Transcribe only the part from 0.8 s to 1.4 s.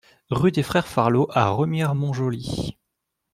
Farlot